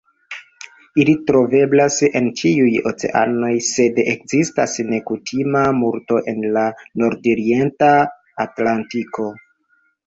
[1.01, 6.67] Ili troveblas en ĉiuj oceanoj, sed ekzistas nekutima multo en la
[7.05, 7.97] nordorienta
[8.49, 9.31] Atlantiko.